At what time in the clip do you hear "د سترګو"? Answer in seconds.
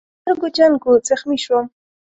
0.03-0.47